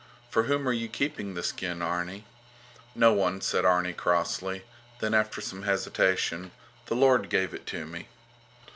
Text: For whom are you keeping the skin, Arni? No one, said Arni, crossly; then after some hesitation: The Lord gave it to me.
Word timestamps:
For 0.31 0.45
whom 0.49 0.67
are 0.67 0.71
you 0.73 0.87
keeping 0.89 1.35
the 1.35 1.43
skin, 1.43 1.83
Arni? 1.83 2.25
No 2.95 3.13
one, 3.13 3.39
said 3.39 3.65
Arni, 3.65 3.93
crossly; 3.93 4.63
then 4.99 5.13
after 5.13 5.41
some 5.41 5.61
hesitation: 5.61 6.49
The 6.87 6.95
Lord 6.95 7.29
gave 7.29 7.53
it 7.53 7.67
to 7.67 7.85
me. 7.85 8.07